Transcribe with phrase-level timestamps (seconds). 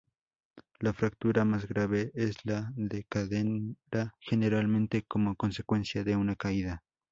[0.79, 6.83] La fractura más grave es la de cadera, generalmente como consecuencia de una caída.